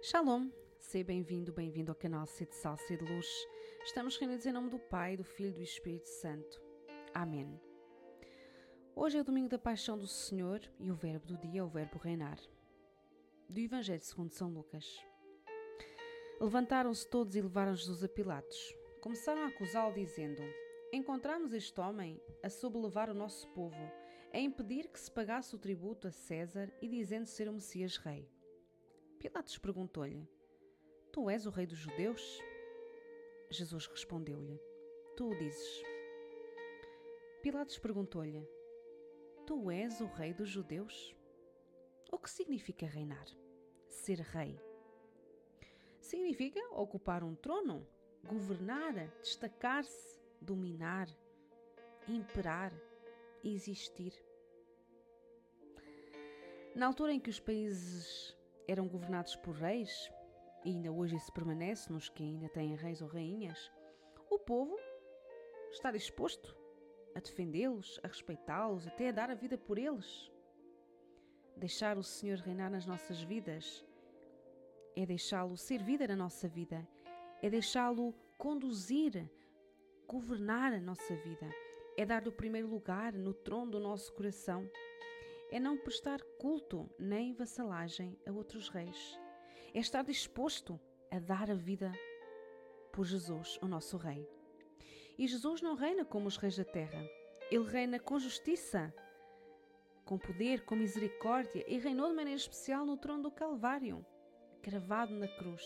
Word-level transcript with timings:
Shalom, 0.00 0.48
seja 0.78 1.04
bem-vindo, 1.04 1.52
bem-vindo 1.52 1.90
ao 1.90 1.94
canal 1.96 2.24
Sede 2.24 2.54
Sal, 2.54 2.76
Sede 2.76 3.04
Luz. 3.04 3.26
Estamos 3.84 4.16
reunidos 4.16 4.46
em 4.46 4.52
nome 4.52 4.70
do 4.70 4.78
Pai, 4.78 5.16
do 5.16 5.24
Filho 5.24 5.50
e 5.50 5.54
do 5.54 5.62
Espírito 5.62 6.08
Santo. 6.08 6.62
Amém. 7.12 7.60
Hoje 8.94 9.18
é 9.18 9.20
o 9.20 9.24
domingo 9.24 9.48
da 9.48 9.58
paixão 9.58 9.98
do 9.98 10.06
Senhor 10.06 10.60
e 10.78 10.88
o 10.88 10.94
verbo 10.94 11.26
do 11.26 11.36
dia 11.36 11.62
é 11.62 11.64
o 11.64 11.68
verbo 11.68 11.98
reinar. 11.98 12.38
Do 13.48 13.58
Evangelho 13.58 14.00
segundo 14.00 14.30
São 14.30 14.48
Lucas. 14.48 15.04
Levantaram-se 16.40 17.06
todos 17.10 17.34
e 17.34 17.42
levaram 17.42 17.74
Jesus 17.74 18.04
a 18.04 18.08
Pilatos. 18.08 18.76
Começaram 19.00 19.42
a 19.42 19.48
acusá-lo 19.48 19.92
dizendo: 19.92 20.42
Encontramos 20.92 21.52
este 21.52 21.80
homem 21.80 22.22
a 22.40 22.48
sobrelevar 22.48 23.10
o 23.10 23.14
nosso 23.14 23.48
povo, 23.48 23.90
a 24.32 24.38
impedir 24.38 24.86
que 24.88 25.00
se 25.00 25.10
pagasse 25.10 25.56
o 25.56 25.58
tributo 25.58 26.06
a 26.06 26.12
César 26.12 26.72
e 26.80 26.86
dizendo 26.86 27.26
ser 27.26 27.48
o 27.48 27.52
Messias 27.52 27.96
rei. 27.96 28.30
Pilatos 29.18 29.58
perguntou-lhe: 29.58 30.28
Tu 31.12 31.28
és 31.28 31.44
o 31.44 31.50
rei 31.50 31.66
dos 31.66 31.78
judeus? 31.78 32.40
Jesus 33.50 33.86
respondeu-lhe: 33.88 34.60
Tu 35.16 35.28
o 35.28 35.34
dizes. 35.36 35.82
Pilatos 37.42 37.78
perguntou-lhe: 37.80 38.48
Tu 39.44 39.70
és 39.72 40.00
o 40.00 40.06
rei 40.06 40.32
dos 40.32 40.48
judeus? 40.48 41.16
O 42.12 42.18
que 42.18 42.30
significa 42.30 42.86
reinar? 42.86 43.26
Ser 43.88 44.20
rei. 44.20 44.56
Significa 46.00 46.60
ocupar 46.70 47.24
um 47.24 47.34
trono, 47.34 47.84
governar, 48.24 48.94
destacar-se, 49.20 50.20
dominar, 50.40 51.08
imperar, 52.06 52.72
existir. 53.42 54.12
Na 56.76 56.86
altura 56.86 57.12
em 57.12 57.18
que 57.18 57.30
os 57.30 57.40
países 57.40 58.37
eram 58.68 58.86
governados 58.86 59.34
por 59.34 59.54
reis, 59.54 60.12
e 60.64 60.70
ainda 60.70 60.92
hoje 60.92 61.16
isso 61.16 61.32
permanece 61.32 61.90
nos 61.92 62.08
que 62.08 62.22
ainda 62.22 62.48
têm 62.50 62.76
reis 62.76 63.00
ou 63.00 63.08
rainhas, 63.08 63.70
o 64.30 64.38
povo 64.38 64.78
está 65.72 65.90
disposto 65.90 66.54
a 67.14 67.20
defendê-los, 67.20 67.98
a 68.04 68.08
respeitá-los, 68.08 68.86
até 68.86 69.08
a 69.08 69.12
dar 69.12 69.30
a 69.30 69.34
vida 69.34 69.56
por 69.56 69.78
eles. 69.78 70.30
Deixar 71.56 71.96
o 71.96 72.02
Senhor 72.02 72.38
reinar 72.38 72.70
nas 72.70 72.86
nossas 72.86 73.20
vidas 73.22 73.84
é 74.94 75.06
deixá-lo 75.06 75.56
ser 75.56 75.82
vida 75.82 76.08
na 76.08 76.16
nossa 76.16 76.48
vida, 76.48 76.86
é 77.40 77.48
deixá-lo 77.48 78.12
conduzir, 78.36 79.30
governar 80.08 80.72
a 80.72 80.80
nossa 80.80 81.14
vida, 81.14 81.48
é 81.96 82.04
dar-lhe 82.04 82.28
o 82.28 82.32
primeiro 82.32 82.68
lugar 82.68 83.12
no 83.12 83.32
trono 83.32 83.70
do 83.70 83.80
nosso 83.80 84.12
coração 84.12 84.68
é 85.50 85.58
não 85.58 85.78
prestar 85.78 86.20
culto 86.38 86.88
nem 86.98 87.32
vassalagem 87.32 88.18
a 88.26 88.32
outros 88.32 88.68
reis. 88.68 89.18
É 89.72 89.78
estar 89.78 90.02
disposto 90.02 90.78
a 91.10 91.18
dar 91.18 91.50
a 91.50 91.54
vida 91.54 91.92
por 92.92 93.04
Jesus, 93.04 93.58
o 93.62 93.66
nosso 93.66 93.96
Rei. 93.96 94.28
E 95.16 95.26
Jesus 95.26 95.62
não 95.62 95.74
reina 95.74 96.04
como 96.04 96.28
os 96.28 96.36
reis 96.36 96.56
da 96.56 96.64
terra. 96.64 97.02
Ele 97.50 97.64
reina 97.64 97.98
com 97.98 98.18
justiça, 98.18 98.92
com 100.04 100.18
poder, 100.18 100.64
com 100.64 100.76
misericórdia 100.76 101.64
e 101.66 101.78
reinou 101.78 102.08
de 102.08 102.14
maneira 102.14 102.38
especial 102.38 102.84
no 102.84 102.96
trono 102.96 103.24
do 103.24 103.30
Calvário, 103.30 104.04
cravado 104.62 105.14
na 105.14 105.28
cruz, 105.28 105.62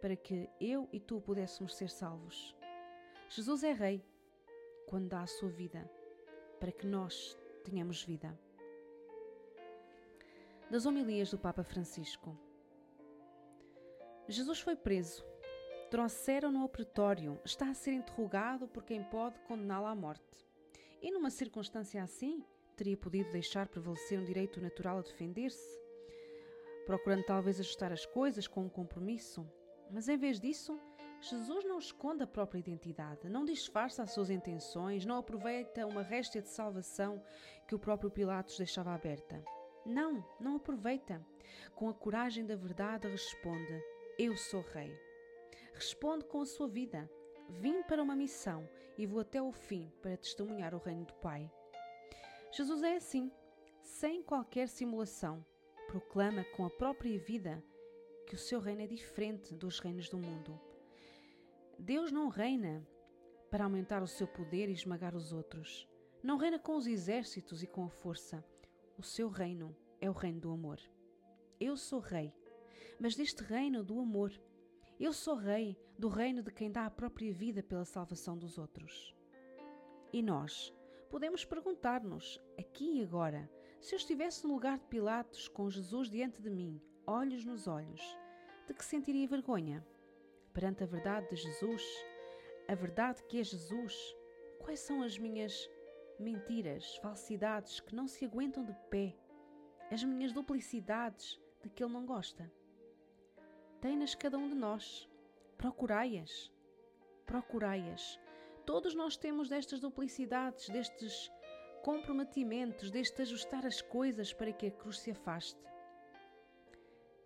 para 0.00 0.16
que 0.16 0.48
eu 0.60 0.88
e 0.92 1.00
tu 1.00 1.20
pudéssemos 1.20 1.74
ser 1.74 1.88
salvos. 1.88 2.54
Jesus 3.28 3.64
é 3.64 3.72
Rei 3.72 4.04
quando 4.86 5.08
dá 5.08 5.22
a 5.22 5.26
sua 5.26 5.48
vida 5.48 5.90
para 6.60 6.72
que 6.72 6.86
nós 6.86 7.38
tenhamos 7.64 8.02
vida 8.02 8.38
das 10.70 10.86
homilias 10.86 11.30
do 11.30 11.38
Papa 11.38 11.62
Francisco. 11.62 12.36
Jesus 14.28 14.60
foi 14.60 14.74
preso. 14.74 15.24
Trouxeram-no 15.90 16.62
ao 16.62 16.68
pretório. 16.68 17.38
Está 17.44 17.68
a 17.68 17.74
ser 17.74 17.92
interrogado 17.92 18.66
por 18.66 18.82
quem 18.82 19.02
pode 19.04 19.38
condená-lo 19.40 19.86
à 19.86 19.94
morte. 19.94 20.44
E 21.02 21.10
numa 21.10 21.30
circunstância 21.30 22.02
assim, 22.02 22.42
teria 22.74 22.96
podido 22.96 23.30
deixar 23.30 23.68
prevalecer 23.68 24.18
um 24.18 24.24
direito 24.24 24.60
natural 24.60 24.98
a 24.98 25.02
defender-se, 25.02 25.78
procurando 26.86 27.24
talvez 27.24 27.60
ajustar 27.60 27.92
as 27.92 28.06
coisas 28.06 28.48
com 28.48 28.62
um 28.62 28.68
compromisso. 28.68 29.46
Mas 29.90 30.08
em 30.08 30.16
vez 30.16 30.40
disso, 30.40 30.80
Jesus 31.20 31.64
não 31.64 31.78
esconde 31.78 32.22
a 32.22 32.26
própria 32.26 32.58
identidade, 32.58 33.28
não 33.28 33.44
disfarça 33.44 34.02
as 34.02 34.12
suas 34.12 34.30
intenções, 34.30 35.06
não 35.06 35.18
aproveita 35.18 35.86
uma 35.86 36.02
réstia 36.02 36.42
de 36.42 36.48
salvação 36.48 37.22
que 37.68 37.74
o 37.74 37.78
próprio 37.78 38.10
Pilatos 38.10 38.58
deixava 38.58 38.92
aberta. 38.92 39.42
Não, 39.84 40.24
não 40.40 40.56
aproveita. 40.56 41.24
Com 41.74 41.88
a 41.88 41.94
coragem 41.94 42.46
da 42.46 42.56
verdade, 42.56 43.08
responde: 43.08 43.82
Eu 44.18 44.36
sou 44.36 44.62
rei. 44.62 44.92
Responde 45.74 46.24
com 46.24 46.40
a 46.40 46.46
sua 46.46 46.68
vida: 46.68 47.10
Vim 47.48 47.82
para 47.82 48.02
uma 48.02 48.16
missão 48.16 48.68
e 48.96 49.06
vou 49.06 49.20
até 49.20 49.42
o 49.42 49.52
fim 49.52 49.92
para 50.00 50.16
testemunhar 50.16 50.74
o 50.74 50.78
reino 50.78 51.04
do 51.04 51.14
Pai. 51.14 51.50
Jesus 52.52 52.82
é 52.82 52.96
assim, 52.96 53.30
sem 53.82 54.22
qualquer 54.22 54.68
simulação. 54.68 55.44
Proclama 55.88 56.44
com 56.56 56.64
a 56.64 56.70
própria 56.70 57.18
vida 57.18 57.62
que 58.26 58.34
o 58.34 58.38
seu 58.38 58.60
reino 58.60 58.82
é 58.82 58.86
diferente 58.86 59.54
dos 59.54 59.78
reinos 59.78 60.08
do 60.08 60.18
mundo. 60.18 60.58
Deus 61.78 62.10
não 62.10 62.28
reina 62.28 62.86
para 63.50 63.64
aumentar 63.64 64.02
o 64.02 64.08
seu 64.08 64.26
poder 64.26 64.68
e 64.68 64.72
esmagar 64.72 65.14
os 65.14 65.32
outros. 65.32 65.86
Não 66.22 66.38
reina 66.38 66.58
com 66.58 66.76
os 66.76 66.86
exércitos 66.86 67.62
e 67.62 67.66
com 67.66 67.84
a 67.84 67.90
força. 67.90 68.44
O 68.96 69.02
seu 69.02 69.28
reino 69.28 69.76
é 70.00 70.08
o 70.08 70.12
reino 70.12 70.40
do 70.40 70.52
amor. 70.52 70.78
Eu 71.58 71.76
sou 71.76 71.98
rei, 71.98 72.32
mas 73.00 73.16
deste 73.16 73.42
reino 73.42 73.82
do 73.82 73.98
amor. 73.98 74.32
Eu 75.00 75.12
sou 75.12 75.34
rei 75.34 75.76
do 75.98 76.08
reino 76.08 76.42
de 76.44 76.52
quem 76.52 76.70
dá 76.70 76.86
a 76.86 76.90
própria 76.90 77.32
vida 77.32 77.60
pela 77.60 77.84
salvação 77.84 78.38
dos 78.38 78.56
outros. 78.56 79.12
E 80.12 80.22
nós 80.22 80.72
podemos 81.10 81.44
perguntar-nos, 81.44 82.40
aqui 82.56 83.00
e 83.00 83.02
agora, 83.02 83.50
se 83.80 83.94
eu 83.94 83.96
estivesse 83.96 84.46
no 84.46 84.54
lugar 84.54 84.78
de 84.78 84.86
Pilatos 84.86 85.48
com 85.48 85.68
Jesus 85.68 86.08
diante 86.08 86.40
de 86.40 86.48
mim, 86.48 86.80
olhos 87.04 87.44
nos 87.44 87.66
olhos, 87.66 88.00
de 88.68 88.74
que 88.74 88.84
sentiria 88.84 89.26
vergonha? 89.26 89.84
Perante 90.52 90.84
a 90.84 90.86
verdade 90.86 91.28
de 91.30 91.36
Jesus, 91.36 91.82
a 92.68 92.74
verdade 92.76 93.24
que 93.24 93.40
é 93.40 93.42
Jesus, 93.42 94.16
quais 94.60 94.78
são 94.78 95.02
as 95.02 95.18
minhas 95.18 95.68
mentiras, 96.24 96.96
falsidades 96.96 97.80
que 97.80 97.94
não 97.94 98.08
se 98.08 98.24
aguentam 98.24 98.64
de 98.64 98.72
pé, 98.90 99.14
as 99.90 100.02
minhas 100.02 100.32
duplicidades 100.32 101.38
de 101.62 101.68
que 101.68 101.84
Ele 101.84 101.92
não 101.92 102.06
gosta. 102.06 102.50
Tem-nas 103.80 104.14
cada 104.14 104.38
um 104.38 104.48
de 104.48 104.54
nós. 104.54 105.08
Procurai-as. 105.58 106.50
Procurai-as. 107.26 108.18
Todos 108.64 108.94
nós 108.94 109.16
temos 109.16 109.50
destas 109.50 109.78
duplicidades, 109.78 110.70
destes 110.70 111.30
comprometimentos, 111.82 112.90
deste 112.90 113.20
ajustar 113.20 113.66
as 113.66 113.82
coisas 113.82 114.32
para 114.32 114.52
que 114.52 114.68
a 114.68 114.70
cruz 114.70 115.00
se 115.00 115.10
afaste. 115.10 115.60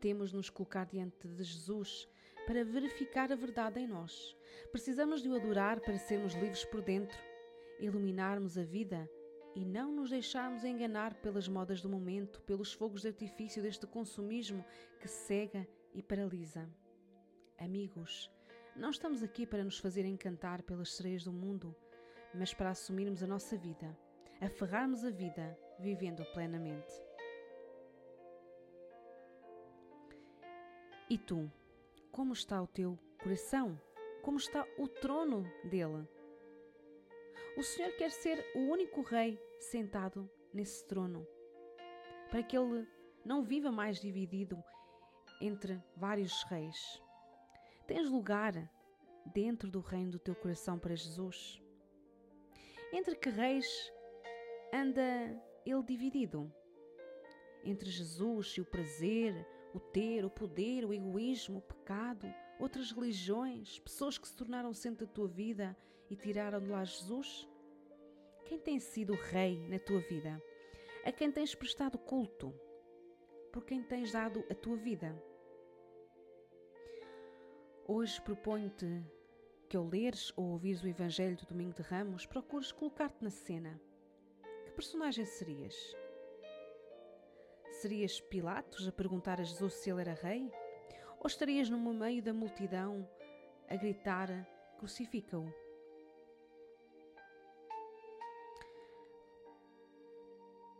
Temos 0.00 0.30
de 0.30 0.36
nos 0.36 0.48
colocar 0.48 0.86
diante 0.86 1.26
de 1.26 1.42
Jesus 1.42 2.08
para 2.46 2.64
verificar 2.64 3.32
a 3.32 3.36
verdade 3.36 3.80
em 3.80 3.88
nós. 3.88 4.36
Precisamos 4.70 5.22
de 5.22 5.28
o 5.28 5.34
adorar 5.34 5.80
para 5.80 5.98
sermos 5.98 6.34
livres 6.34 6.64
por 6.66 6.80
dentro 6.82 7.33
iluminarmos 7.78 8.56
a 8.58 8.62
vida 8.62 9.08
e 9.54 9.64
não 9.64 9.92
nos 9.92 10.10
deixarmos 10.10 10.64
enganar 10.64 11.14
pelas 11.14 11.46
modas 11.46 11.80
do 11.80 11.88
momento, 11.88 12.40
pelos 12.42 12.72
fogos 12.72 13.02
de 13.02 13.08
artifício 13.08 13.62
deste 13.62 13.86
consumismo 13.86 14.64
que 14.98 15.08
cega 15.08 15.66
e 15.92 16.02
paralisa. 16.02 16.68
Amigos, 17.58 18.30
não 18.74 18.90
estamos 18.90 19.22
aqui 19.22 19.46
para 19.46 19.62
nos 19.62 19.78
fazer 19.78 20.04
encantar 20.04 20.62
pelas 20.62 20.92
sereias 20.92 21.22
do 21.22 21.32
mundo, 21.32 21.74
mas 22.34 22.52
para 22.52 22.70
assumirmos 22.70 23.22
a 23.22 23.26
nossa 23.26 23.56
vida, 23.56 23.96
aferrarmos 24.40 25.04
a 25.04 25.10
vida, 25.10 25.56
vivendo 25.78 26.24
plenamente. 26.32 26.92
E 31.08 31.16
tu, 31.16 31.50
como 32.10 32.32
está 32.32 32.60
o 32.60 32.66
teu 32.66 32.98
coração? 33.22 33.80
Como 34.22 34.38
está 34.38 34.66
o 34.78 34.88
trono 34.88 35.44
dele? 35.64 36.08
O 37.56 37.62
Senhor 37.62 37.92
quer 37.92 38.10
ser 38.10 38.44
o 38.56 38.58
único 38.70 39.00
rei 39.02 39.40
sentado 39.60 40.28
nesse 40.52 40.84
trono, 40.88 41.24
para 42.28 42.42
que 42.42 42.58
ele 42.58 42.84
não 43.24 43.44
viva 43.44 43.70
mais 43.70 44.00
dividido 44.00 44.62
entre 45.40 45.80
vários 45.96 46.42
reis. 46.44 47.00
Tens 47.86 48.10
lugar 48.10 48.52
dentro 49.26 49.70
do 49.70 49.78
reino 49.78 50.10
do 50.10 50.18
teu 50.18 50.34
coração 50.34 50.80
para 50.80 50.96
Jesus? 50.96 51.62
Entre 52.92 53.14
que 53.14 53.30
reis 53.30 53.92
anda 54.72 55.02
ele 55.64 55.82
dividido? 55.84 56.52
Entre 57.62 57.88
Jesus 57.88 58.48
e 58.56 58.60
o 58.60 58.64
prazer, 58.64 59.46
o 59.72 59.78
ter, 59.78 60.24
o 60.24 60.30
poder, 60.30 60.84
o 60.84 60.92
egoísmo, 60.92 61.58
o 61.58 61.62
pecado, 61.62 62.26
outras 62.58 62.90
religiões, 62.90 63.78
pessoas 63.78 64.18
que 64.18 64.26
se 64.26 64.36
tornaram 64.36 64.74
centro 64.74 65.06
da 65.06 65.12
tua 65.12 65.28
vida 65.28 65.76
e 66.14 66.16
tiraram 66.16 66.60
de 66.60 66.70
lá 66.70 66.84
Jesus? 66.84 67.48
Quem 68.44 68.58
tem 68.58 68.78
sido 68.78 69.14
rei 69.14 69.58
na 69.68 69.80
tua 69.80 69.98
vida? 69.98 70.40
A 71.04 71.10
quem 71.10 71.30
tens 71.30 71.56
prestado 71.56 71.98
culto? 71.98 72.54
Por 73.52 73.64
quem 73.64 73.82
tens 73.82 74.12
dado 74.12 74.44
a 74.48 74.54
tua 74.54 74.76
vida? 74.76 75.20
Hoje 77.86 78.20
proponho-te 78.22 79.04
que 79.68 79.76
ao 79.76 79.88
leres 79.88 80.32
ou 80.36 80.52
ouvires 80.52 80.84
o 80.84 80.88
Evangelho 80.88 81.36
do 81.36 81.46
Domingo 81.46 81.74
de 81.74 81.82
Ramos, 81.82 82.26
procures 82.26 82.70
colocar-te 82.70 83.22
na 83.22 83.30
cena. 83.30 83.80
Que 84.66 84.72
personagem 84.72 85.24
serias? 85.24 85.74
Serias 87.72 88.20
Pilatos 88.20 88.86
a 88.86 88.92
perguntar 88.92 89.40
a 89.40 89.44
Jesus 89.44 89.74
se 89.74 89.90
ele 89.90 90.02
era 90.02 90.14
rei? 90.14 90.48
Ou 91.18 91.26
estarias 91.26 91.68
no 91.68 91.78
meio 91.92 92.22
da 92.22 92.32
multidão 92.32 93.08
a 93.68 93.74
gritar: 93.74 94.28
Crucifica-o? 94.78 95.63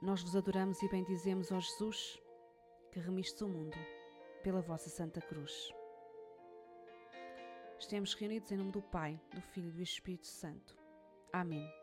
Nós 0.00 0.22
vos 0.22 0.34
adoramos 0.34 0.82
e 0.82 0.88
bendizemos, 0.88 1.52
ó 1.52 1.60
Jesus, 1.60 2.18
que 2.90 2.98
remistes 2.98 3.40
o 3.42 3.48
mundo 3.48 3.76
pela 4.42 4.62
vossa 4.62 4.88
Santa 4.88 5.20
Cruz. 5.20 5.72
Estamos 7.78 8.14
reunidos 8.14 8.50
em 8.50 8.56
nome 8.56 8.72
do 8.72 8.80
Pai, 8.80 9.20
do 9.34 9.42
Filho 9.42 9.68
e 9.68 9.72
do 9.72 9.82
Espírito 9.82 10.26
Santo. 10.26 10.74
Amém. 11.32 11.79